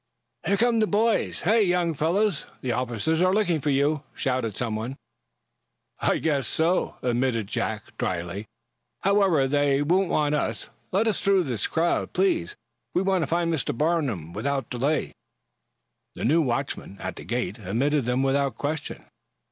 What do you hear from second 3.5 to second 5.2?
for you!" shouted someone.